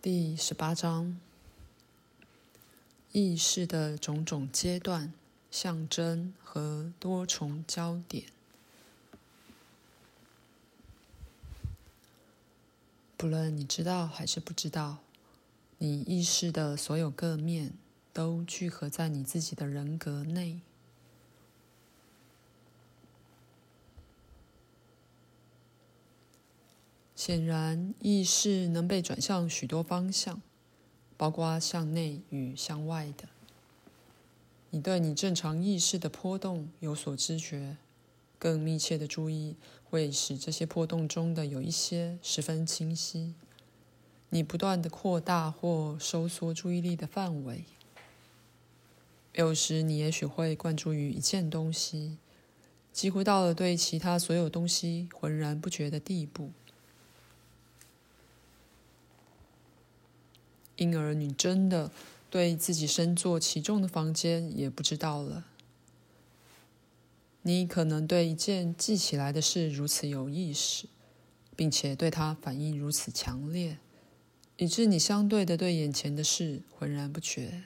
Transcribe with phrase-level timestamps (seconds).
[0.00, 1.18] 第十八章：
[3.10, 5.12] 意识的种种阶段、
[5.50, 8.26] 象征和多重焦点。
[13.16, 14.98] 不论你知道还是不知道，
[15.78, 17.72] 你意识的所有各面
[18.12, 20.60] 都聚合在你自己的人格内。
[27.18, 30.40] 显然，意识能被转向许多方向，
[31.16, 33.24] 包括向内与向外的。
[34.70, 37.76] 你对你正常意识的波动有所知觉，
[38.38, 43.34] 更密切的注意会使这些波动中的有一些十分清晰。
[44.28, 47.64] 你不断地扩大或收缩注意力的范围。
[49.32, 52.18] 有时，你也许会灌注于一件东西，
[52.92, 56.52] 几乎到了对其他所有东西浑然不觉的地步。
[60.78, 61.92] 因而，你真的
[62.30, 65.44] 对自己身坐其中的房间也不知道了。
[67.42, 70.86] 你可能对一件记起来的事如此有意识，
[71.54, 73.78] 并且对它反应如此强烈，
[74.56, 77.64] 以致你相对的对眼前的事浑然不觉。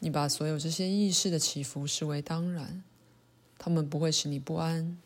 [0.00, 2.82] 你把所有这些意识的起伏视为当然，
[3.56, 4.98] 它们不会使你不安。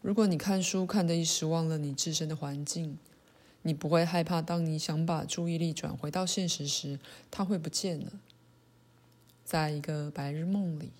[0.00, 2.98] 如果你看书看得一时忘了你置身的环境，
[3.66, 8.12] 你不会害怕，当你想把注意力转回到现实时，它会不见了。
[9.42, 10.92] 在一个白日梦里，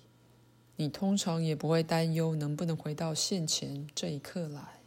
[0.75, 4.79] 你通常也不会担忧能不能回到现前这一刻来。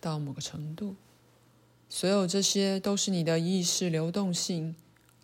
[0.00, 0.94] 到某个程度，
[1.88, 4.76] 所有这些都是你的意识流动性，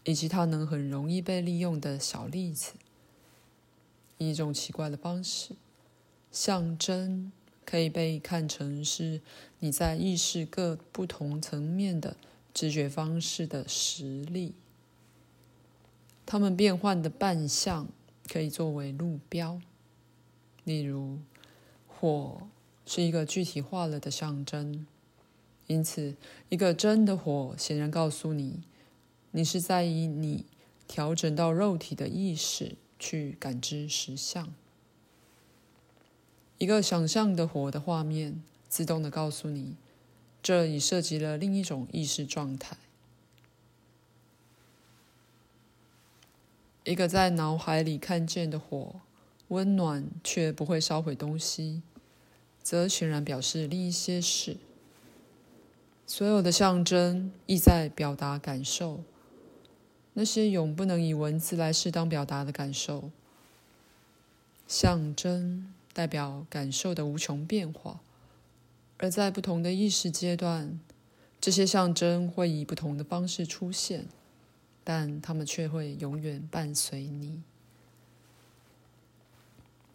[0.02, 2.72] 以及它能很容易被利用的小例子。
[4.18, 5.54] 以一种奇怪的方式，
[6.32, 7.30] 象征。
[7.64, 9.20] 可以被看成是
[9.58, 12.16] 你在意识各不同层面的
[12.52, 14.54] 知觉方式的实例。
[16.26, 17.88] 它们变换的扮相
[18.28, 19.60] 可以作为路标，
[20.64, 21.18] 例如，
[21.86, 22.48] 火
[22.86, 24.86] 是一个具体化了的象征。
[25.66, 26.14] 因此，
[26.48, 28.62] 一个真的火显然告诉你，
[29.30, 30.44] 你是在以你
[30.86, 34.52] 调整到肉体的意识去感知实相。
[36.64, 39.76] 一个想象的火的画面，自动地告诉你，
[40.42, 42.74] 这已涉及了另一种意识状态。
[46.84, 48.94] 一个在脑海里看见的火，
[49.48, 51.82] 温暖却不会烧毁东西，
[52.62, 54.56] 则显然表示另一些事。
[56.06, 59.02] 所有的象征意在表达感受，
[60.14, 63.10] 那些永不能以文字来适当表达的感受，
[64.66, 65.70] 象征。
[65.94, 68.00] 代表感受的无穷变化，
[68.98, 70.80] 而在不同的意识阶段，
[71.40, 74.08] 这些象征会以不同的方式出现，
[74.82, 77.42] 但它们却会永远伴随你。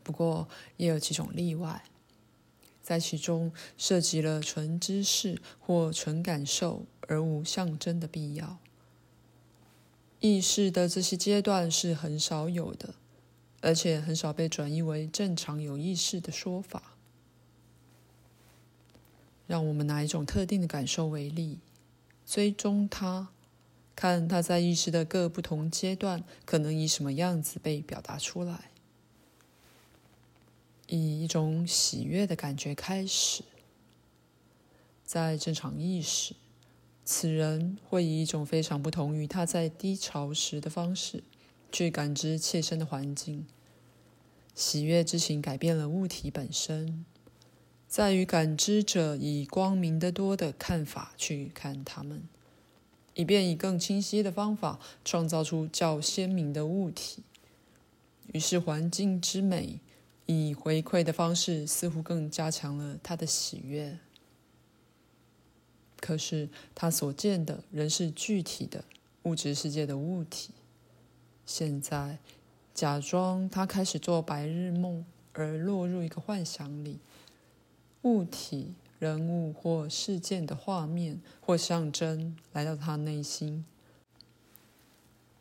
[0.02, 1.84] 不过，也有几种例外，
[2.82, 8.58] 在其中涉及了纯知识或纯感受而无象征的必要。
[10.22, 12.96] 意识的这些阶段是很少有的。
[13.62, 16.96] 而且很少被转译为正常有意识的说法。
[19.48, 21.58] 让我们拿一种特定的感受为例，
[22.26, 23.30] 追踪它，
[23.96, 28.70] 看它在意识的各不同阶段可能以什么样子被表达出来。
[30.86, 33.44] 以一种喜悦的感觉开始，
[35.04, 36.36] 在正常意识，
[37.04, 41.24] 此人会以一种非常不同于他在低潮时的方式。
[41.72, 43.46] 去感知切身的环境，
[44.56, 47.06] 喜悦之情改变了物体本身，
[47.88, 52.24] 在于感知者以光明得多的看法去看它们，
[53.14, 57.24] 以便以更清晰的方法创造出较鲜明的物体。
[58.34, 59.80] 于是，环境之美
[60.26, 63.98] 以回馈的方式似乎更加强了他的喜悦。
[66.00, 68.86] 可是，他所见的仍是具体的
[69.24, 70.52] 物质世界的物体。
[71.52, 72.20] 现在，
[72.76, 75.04] 假装他开始做白日梦，
[75.34, 77.00] 而落入一个幻想里，
[78.04, 83.66] 物体、人物或事件的画面或象征来到他内心，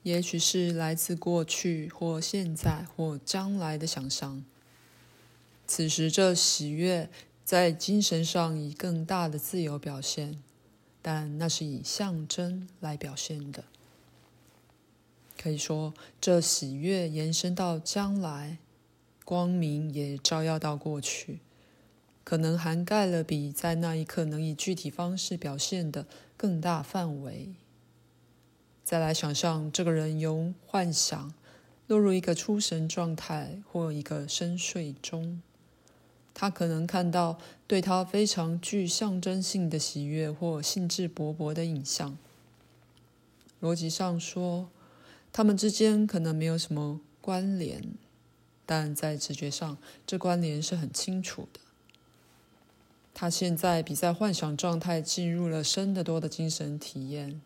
[0.02, 4.42] 也许是来自过去或现在或将来的想象。
[5.66, 7.10] 此时，这喜悦
[7.44, 10.42] 在精神上以更大的自由表现，
[11.02, 13.64] 但那是以象征来表现的。
[15.40, 18.58] 可以说，这喜悦延伸到将来，
[19.24, 21.38] 光明也照耀到过去。
[22.24, 26.04] 可能涵盖了比在那一刻能以具体方式表现的
[26.36, 27.54] 更大范围。
[28.84, 31.32] 再来想象这个人由幻想
[31.86, 35.40] 落入一个出神状态或一个深睡中，
[36.34, 42.18] 他可能看到对他非常具象征性的喜悦或兴致勃勃的影像。
[43.62, 44.68] 逻辑上说，
[45.32, 47.82] 他们之间可能没有什么关联，
[48.66, 51.60] 但在直觉上，这关联是很清楚的。
[53.14, 57.40] 他现在比在幻想状态进入了深得多的精神体验，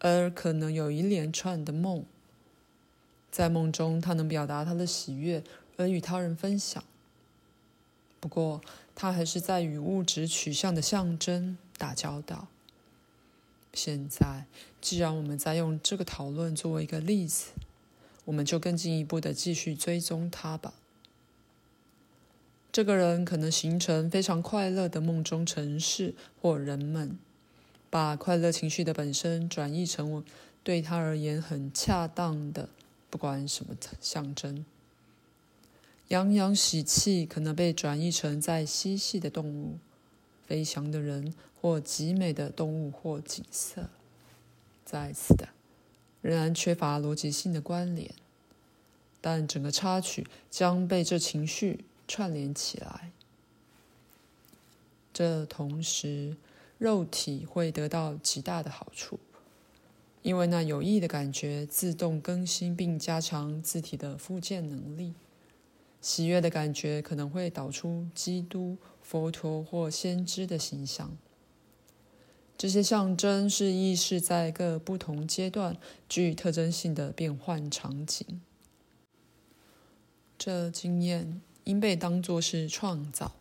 [0.00, 2.04] 而可能有一连串的梦。
[3.30, 5.44] 在梦中，他能表达他的喜悦，
[5.76, 6.82] 而与他人分享。
[8.18, 8.60] 不过，
[8.94, 12.48] 他还是在与物质取向的象征打交道。
[13.72, 14.46] 现在，
[14.80, 17.50] 既然我们在用这个讨论作为一个例子，
[18.24, 20.74] 我们就更进一步的继续追踪他吧。
[22.72, 27.18] 这个人可能形成非常快乐的梦中城市或人们，
[27.90, 30.24] 把快乐情绪的本身转译成
[30.62, 32.68] 对他而言很恰当的，
[33.08, 34.64] 不管什么象征。
[36.08, 39.78] 洋洋喜气可能被转译成在嬉戏的动物、
[40.50, 43.88] 飞翔的人或极美的动物或景色。
[44.84, 45.50] 再次的，
[46.20, 48.12] 仍然缺乏逻辑性的关联，
[49.20, 51.84] 但整个插曲将被这情绪。
[52.08, 53.12] 串联起来，
[55.12, 56.36] 这同时
[56.76, 59.20] 肉体会得到极大的好处，
[60.22, 65.14] 因为那有益的感觉自动更新并加强自体的复健能力。
[66.00, 68.76] 喜悦的感觉可能会导出基督、
[69.10, 71.16] 佛陀或先知的形象。
[72.56, 75.76] 这些象征是意识在各不同阶段
[76.08, 78.40] 具特征性的变换场景。
[80.38, 81.40] 这经验。
[81.64, 83.36] 应被当作是创造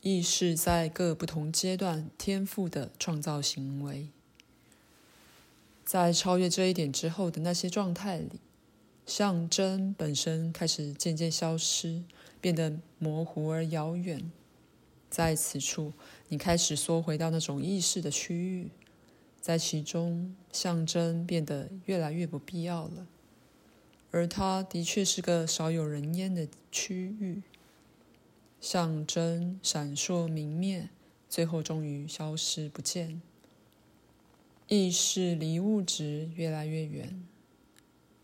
[0.00, 4.08] 意识在各不同阶段天赋的创造行为。
[5.84, 8.40] 在超越这一点之后的那些状态里，
[9.04, 12.02] 象征本身开始渐渐消失，
[12.40, 14.32] 变得模糊而遥远。
[15.16, 15.94] 在此处，
[16.28, 18.68] 你开始缩回到那种意识的区域，
[19.40, 23.06] 在其中，象征变得越来越不必要了。
[24.10, 27.40] 而它的确是个少有人烟的区域，
[28.60, 30.90] 象征闪烁明灭，
[31.30, 33.22] 最后终于消失不见。
[34.68, 37.26] 意识离物质越来越远，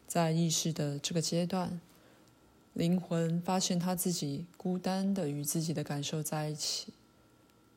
[0.07, 1.81] 在意识的这个阶段，
[2.75, 6.93] 灵魂发现他自己孤单的与自己的感受在一起，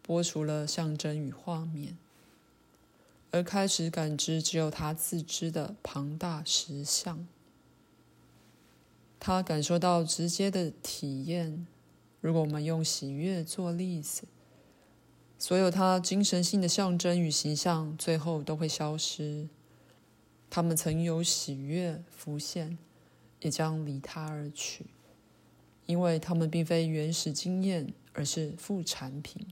[0.06, 1.98] 剥除了象征与画面，
[3.32, 7.28] 而开始感知只有他自知的庞大实相。
[9.20, 11.66] 他感受到直接的体验。
[12.22, 14.24] 如果我们用喜悦做例子，
[15.38, 19.48] 所有他精神性的象征与形象最后都会消失。
[20.50, 22.78] 他们曾有喜悦浮现，
[23.46, 24.88] 也将离他而去，
[25.86, 29.46] 因为他们并非原始经验，而是副产品。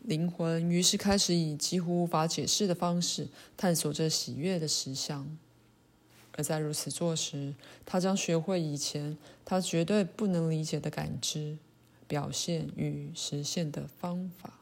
[0.00, 5.38] 灵魂于是开始以几乎无法解释的方式探索着喜悦的实相。
[6.32, 7.54] 而在如此做时，
[7.86, 11.56] 他将学会以前他绝对不能理解的感知、
[12.08, 14.58] 表现与实现的方法。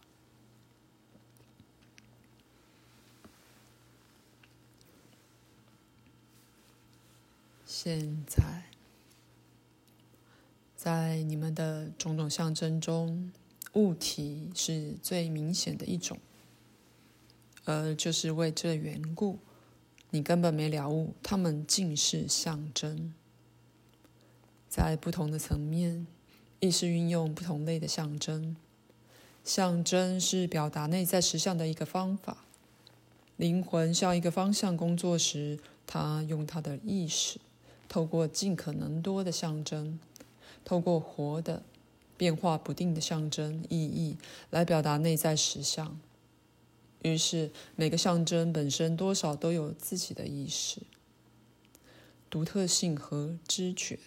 [7.82, 8.64] 现在，
[10.76, 13.32] 在你们的种种象征中，
[13.72, 16.18] 物体是最明显的一种，
[17.64, 19.38] 而就是为这缘故。
[20.10, 23.14] 你根本没了悟，它们尽是象征。
[24.68, 26.06] 在不同的层面，
[26.58, 28.54] 意识运用不同类的象征。
[29.42, 32.44] 象征是表达内在实相的一个方法。
[33.38, 37.40] 灵魂向一个方向工作时，他用他的意识，
[37.90, 39.98] 透过尽可能多的象征，
[40.64, 41.64] 透过活的、
[42.16, 44.16] 变化不定的象征意义，
[44.50, 45.98] 来表达内在实相。
[47.02, 50.82] 于是，每个象征本身多少都有自己的意识、
[52.30, 53.98] 独特性和知觉。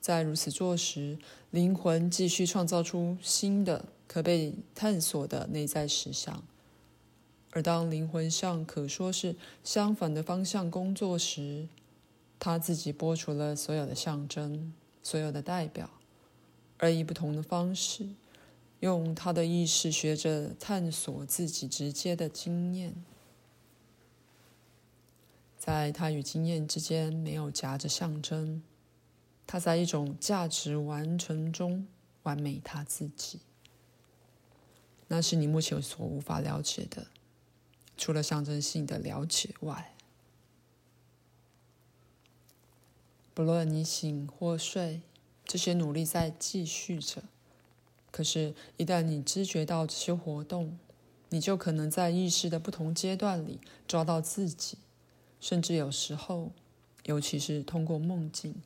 [0.00, 1.18] 在如此做时，
[1.52, 6.42] 灵魂继续创造出新的、可被探索的内在实相。
[7.50, 11.68] 而当灵魂向可说是相反的方向工作时，
[12.38, 15.90] 他自己剥除了所有的象征、所有的代表，
[16.76, 18.08] 而以不同的方式。
[18.80, 22.94] 用他的意识学着探索自己直接的经验，
[25.58, 28.62] 在他与经验之间没有夹着象征，
[29.48, 31.88] 他在一种价值完成中
[32.22, 33.40] 完美他自己。
[35.08, 37.08] 那是你目前所无法了解的，
[37.98, 39.94] 除了象征性的了解外。
[43.34, 45.02] 不论你醒或睡，
[45.44, 47.24] 这些努力在继续着。
[48.10, 50.78] 可是，一旦你知觉到这些活动，
[51.28, 54.78] 你就可能在意识的不同阶段里抓到自己，
[55.40, 56.52] 甚至有时候，
[57.04, 58.62] 尤其是通过梦境，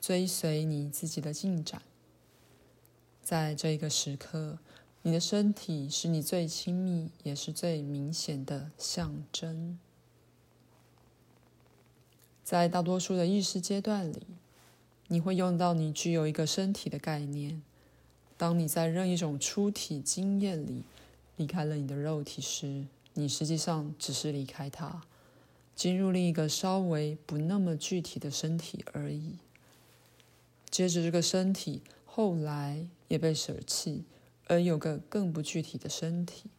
[0.00, 1.80] 追随你自己的进展。
[3.22, 4.58] 在这个时刻，
[5.06, 9.78] 你的身体是你最亲密也是最明显的象征。
[12.42, 14.22] 在大多数的意识阶段里，
[15.08, 17.62] 你会用到你具有一个身体的概念。
[18.38, 20.84] 当你在任一种出体经验里
[21.36, 25.02] 离开了你的肉体时，你实际上只是离开它，
[25.76, 29.36] 进入另一个稍微不那么具体的身体而已。
[30.70, 34.04] 接着，这个身体后来也被舍弃，
[34.46, 36.50] 而有个更不具体的身体。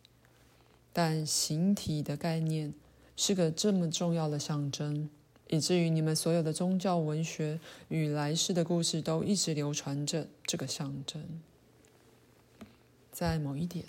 [0.91, 2.73] 但形体的概念
[3.17, 5.09] 是个这么重要的象征，
[5.49, 11.41] 以至于你们所有的宗教、文学与来世的故事都一直流传着这个象征。
[13.11, 13.85] 在某一点，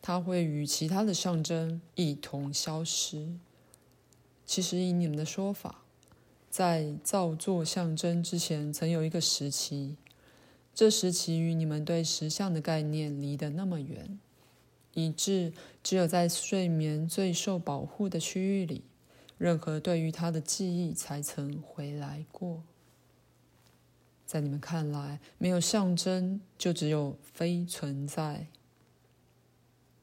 [0.00, 3.28] 它会与其他的象征一同消失。
[4.46, 5.82] 其实，以你们的说法，
[6.50, 9.96] 在造作象征之前，曾有一个时期，
[10.78, 14.16] 这时期与你们对实相的概念离得那么远，
[14.94, 18.84] 以致只有在睡眠最受保护的区域里，
[19.38, 22.62] 任何对于它的记忆才曾回来过。
[24.24, 28.46] 在你们看来，没有象征，就只有非存在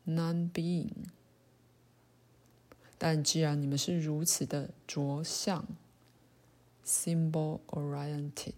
[0.05, 0.89] （non-being）。
[2.97, 5.65] 但既然你们是如此的着相。
[6.85, 8.53] Symbol oriented，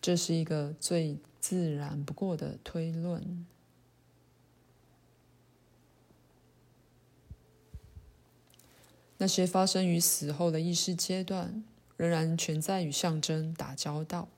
[0.00, 3.46] 这是一个最自然不过的推论。
[9.18, 11.62] 那些发生于死后的意识阶段，
[11.98, 14.28] 仍然全在与象征打交道。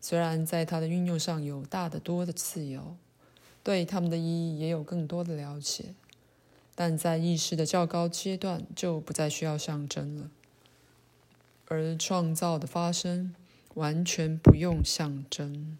[0.00, 2.96] 虽然在它的运用上有大得多的自由，
[3.62, 5.94] 对它们的意义也有更多的了解，
[6.74, 10.30] 但在意识的较高阶段，就不再需要象征了。
[11.68, 13.34] 而创造的发生
[13.74, 15.78] 完全不用象征。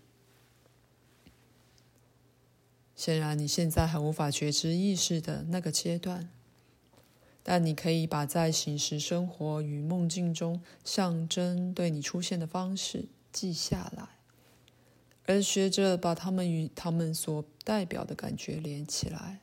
[2.94, 6.30] 显然，你现在还无法觉知意识的那个阶段，
[7.42, 14.08] 但你可以把在醒时生活与梦境中象征对你出现的方式记下来，
[15.26, 19.40] 而学着把它们与它们所代表的感觉连起来。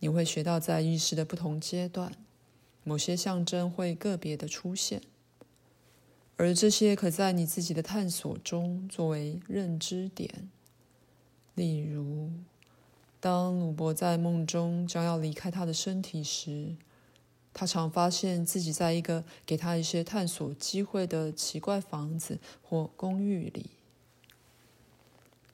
[0.00, 2.12] 你会学到，在意识的不同阶段，
[2.82, 5.02] 某些象征会个别的出现。
[6.38, 10.48] 而这些可在你自己的探索中作为认知点。
[11.56, 12.30] 例如，
[13.18, 16.76] 当鲁伯在梦中将要离开他的身体时，
[17.52, 23.70] 他常发现自己在一个给他一些探索机会的奇怪房子或公寓里。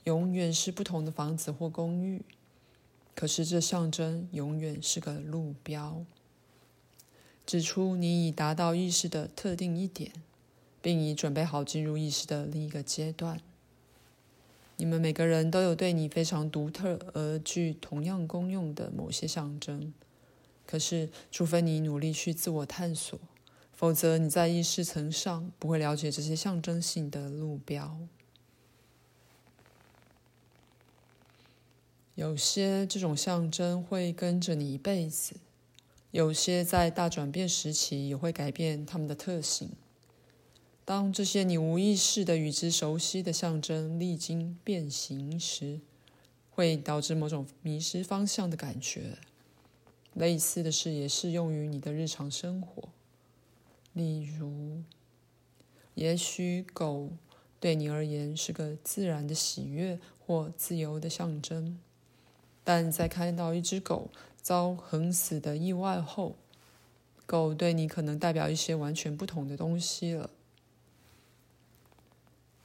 [0.05, 2.21] 永远是不同的房子或公寓，
[3.15, 6.05] 可是这象征永远是个路标，
[7.47, 10.13] 指出你已达到意识的特定一点。
[10.85, 13.41] 并已准备好进入意识的另一个阶段。
[14.77, 19.95] 你们每个人都有对你非常独特而具同样功用的某些象征。
[20.67, 23.19] 可是，除非你努力去自我探索，
[23.73, 27.97] 否则你在意识层上不会了解这些象征性的路标。
[32.15, 35.37] 有些这种象征会跟着你一辈子，
[36.11, 39.71] 有些在大转变时期也会改变它们的特性。
[40.85, 45.81] 当这些你无意识的与之熟悉的象征历经变形时，
[46.51, 49.17] 会导致某种迷失方向的感觉。
[50.13, 52.91] 类似的事也适用于你的日常生活。
[53.95, 54.83] 例如，
[55.95, 57.11] 也许狗
[57.59, 61.79] 对你而言是个自然的喜悦或自由的象征，
[62.63, 64.11] 但在看到一只狗
[64.43, 66.37] 遭横死的意外后，
[67.25, 70.31] 狗对你可能代表一些完全不同的东西了。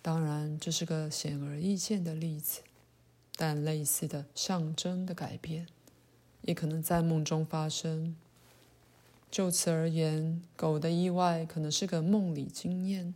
[0.02, 2.62] 当然，这是个显而易见的例子，
[3.36, 5.68] 但类似的象征的改变
[6.42, 8.16] 也可能在梦中发生。
[9.30, 13.14] 就此而言，狗的意外可能是个梦里经验，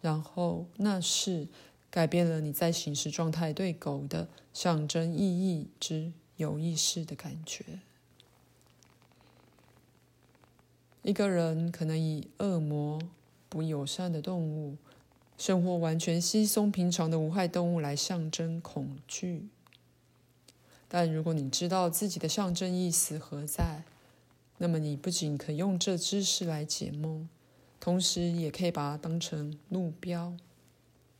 [0.00, 1.48] 然后那是
[1.90, 7.80] 改变了你在醒时状态对狗的象征意义之有意识的感觉。
[11.02, 13.00] 一个人可能以恶魔
[13.48, 14.76] 不友善的动物，
[15.40, 19.48] 生活完全稀松平常的无害动物来象征恐惧。
[20.86, 23.84] 但如果你知道自己的象征意思何在，
[24.58, 27.26] 那么你不仅可用这知识来解梦，
[27.80, 30.36] 同时也可以把它当成路标，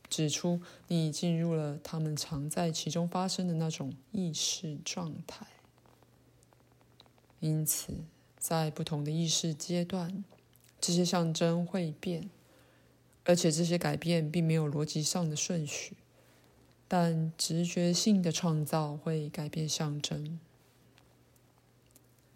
[0.07, 5.47] 指出你已进入了他们常在其中发生的那种意识状态。
[7.39, 7.95] 因此，
[8.37, 10.23] 在不同的意识阶段，
[10.79, 12.29] 这些象征会变，
[13.25, 15.97] 而且这些改变并没有逻辑上的顺序。
[16.87, 20.37] 但直觉性的创造会改变象征，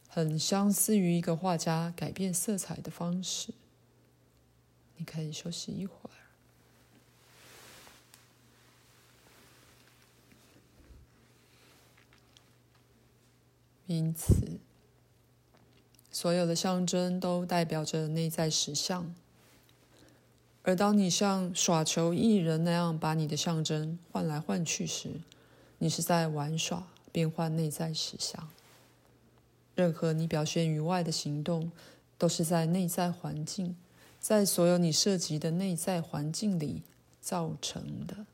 [0.07, 3.53] 很相似于一个画家改变色彩的方式。
[4.95, 6.15] 你可以休息一会儿。
[13.87, 14.57] 因此，
[16.09, 19.13] 所有的象征都代表着内在实相。
[20.67, 25.11] 而当你像耍球艺人那样把你的象征换来换去时，
[25.77, 28.49] 你是在玩耍变换内在实相。
[29.75, 31.71] 任何你表现于外的行动，
[32.17, 33.75] 都是在内在环境，
[34.19, 36.81] 在所有你涉及的内在环境里
[37.21, 38.25] 造成的。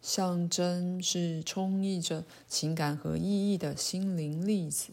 [0.00, 4.92] 象征是充溢着情感和意义的心灵粒子。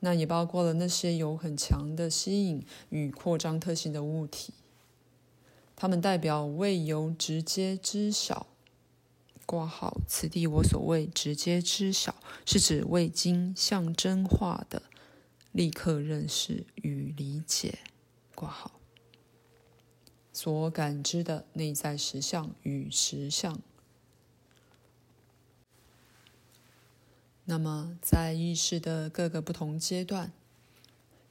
[0.00, 4.52] 那也包括了那些有很强的吸引与扩张特性的物体，
[5.74, 8.46] 它们代表未由直接知晓。
[9.46, 14.82] 挂号，此地我所谓直接知晓，是指未经象征化的
[15.52, 17.78] 立刻认识与理解。
[18.34, 18.72] 挂号，
[20.32, 23.60] 所感知的内在实相与实相。
[27.48, 30.32] 那么，在意识的各个不同阶段，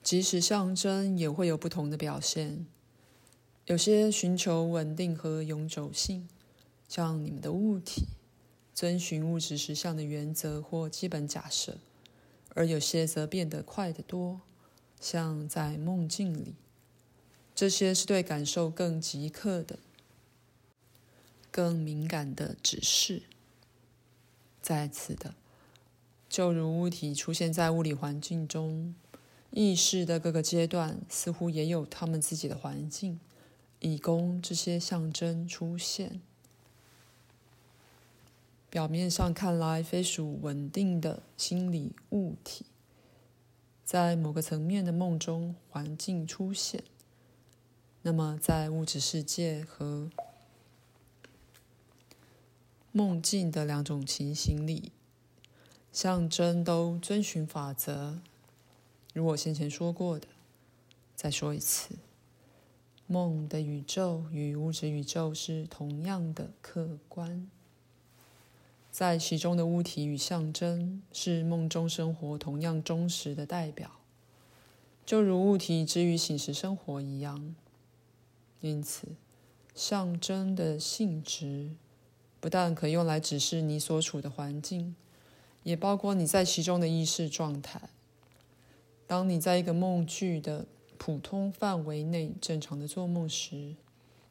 [0.02, 2.66] 即使象征也会有不同的表现。
[3.66, 6.30] 有些寻求稳定和永久性，
[6.88, 8.06] 像你们的物体，
[8.74, 11.74] 遵循物质实相的原则或基本假设；
[12.54, 14.40] 而有些则变得快得多，
[15.02, 16.56] 像在梦境里。
[17.54, 19.80] 这些是对感受更即刻的、
[21.52, 23.24] 更敏感的指示。
[24.62, 25.36] 在此的。
[26.36, 28.94] 就如物体出现在物理环境中，
[29.52, 33.22] 意识的各个阶段似乎也有他们自己的环境，
[33.80, 36.20] 以供这些象征出现。
[38.70, 42.66] 表面上看来非属稳定的心理物体，
[43.86, 46.84] 在某个层面的梦中环境出现，
[48.02, 50.10] 那么在物质世界和
[52.92, 54.92] 梦境的两种情形里。
[55.96, 58.20] 象征都遵循法则，
[59.14, 60.28] 如我先前说过的。
[61.16, 61.96] 再说一次，
[63.08, 67.50] 梦的宇宙与物质宇宙是同样的客观，
[68.92, 73.90] 在其中的物体与象征是梦中生活同样忠实的代表，
[75.06, 77.56] 就如物体之于醒时生活一样。
[78.60, 79.08] 因此，
[79.74, 81.70] 象征的性质
[82.42, 84.94] 不但可用来指示你所处的环境。
[85.66, 87.82] 也包括你在其中的意识状态。
[89.08, 93.76] 当你在一个梦具的普通范围内正常的做梦时，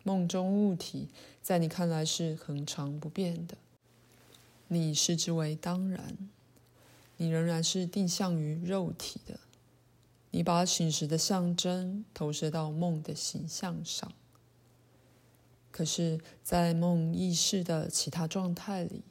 [0.05, 1.09] 梦中物体
[1.43, 3.57] 在你看来是恒常不变的，
[4.69, 6.17] 你视之为当然。
[7.17, 9.39] 你仍然是定向于肉体的，
[10.31, 14.13] 你把醒时的象征投射到梦的形象上。
[15.71, 19.03] 可是，在梦意识的其他状态里，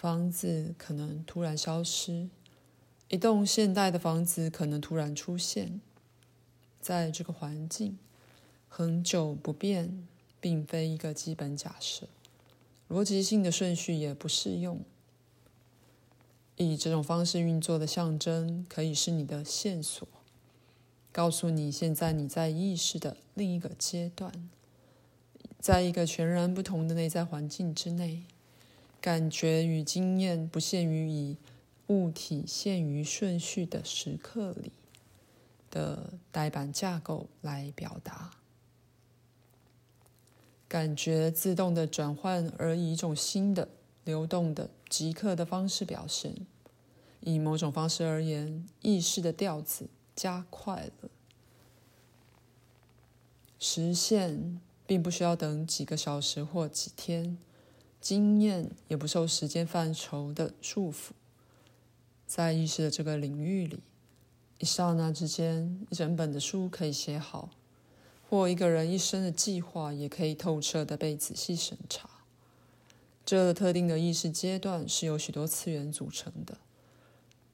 [0.00, 2.28] 房子可能突然消失，
[3.08, 5.80] 一栋现代的房子可能突然出现。
[6.80, 7.98] 在这个环境，
[8.68, 10.06] 恒久不变，
[10.40, 12.06] 并非一个基本假设，
[12.88, 14.82] 逻辑性的顺序也不适用。
[16.54, 20.06] 以这种方式运作的象征，可以是你的线索，
[21.10, 24.32] 告诉你现在你在意识的另一个阶段，
[25.58, 28.22] 在一个全然不同的内在环境之内。
[29.00, 31.36] 感觉与经验不限于以
[31.86, 34.72] 物体限于顺序的时刻里
[35.70, 38.32] 的呆板架构来表达。
[40.66, 43.68] 感觉自动的转换，而以一种新的、
[44.04, 46.34] 流动的、即刻的方式表现。
[47.20, 51.08] 以某种方式而言，意识的调子加快了。
[53.58, 57.38] 实现并不需要等几个小时或几天。
[58.00, 61.10] 经验也不受时间范畴的束缚，
[62.26, 63.80] 在意识的这个领域里，
[64.58, 67.50] 一刹那之间，一整本的书可以写好，
[68.28, 72.08] 或一个人一生的计划也可以透彻地被仔细审查。
[73.24, 76.58] 这特定的意识阶段是由许多次元组成的，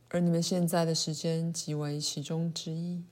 [0.08, 3.02] 而你们现在的时间即为其中之一。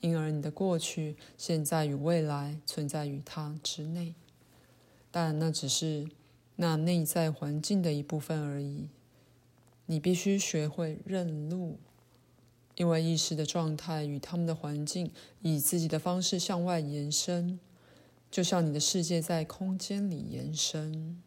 [0.00, 4.14] 因而，你的过去、现在与未来存在于它之内，
[5.10, 6.06] 但那只是
[6.56, 8.88] 那内在环境的一部分而已。
[9.86, 11.78] 你必须学会认路，
[12.74, 17.60] 因为意识的状态与他们的环境以自己的方式向外延伸，
[18.30, 21.22] 就像你的世界在空间里延伸。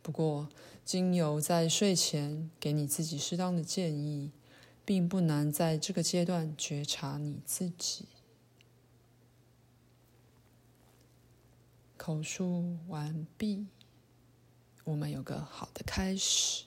[0.00, 0.48] 不过，
[0.84, 4.30] 经由在睡前给你自己适当的建议，
[4.84, 8.06] 并不难在这个阶段觉察你自己。
[11.96, 13.66] 口述完毕，
[14.86, 16.64] 我们有个好的开始。